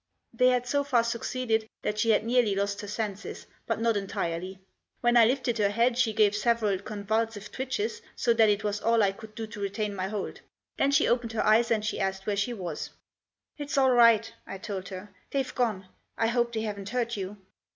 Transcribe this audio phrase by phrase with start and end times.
[0.33, 4.59] They had so far succeeded that she had nearly lost her senses, but not entirely.
[5.01, 9.03] When I lifted her head she gave several convulsive twitches, so that it was all
[9.03, 10.39] I could do to retain my hold.
[10.75, 12.87] Then she opened her eyes and she asked where she was.«•
[13.59, 15.85] It's all right," I told her." They've gone.
[16.17, 17.37] I hope they haven't hurt you."